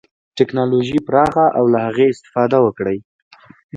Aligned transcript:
ټکنالوژي 0.37 0.99
پراخه 1.07 1.45
او 1.57 1.63
له 1.73 1.79
هغې 1.85 2.05
استفاده 2.13 2.57
وکړي. 2.61 2.97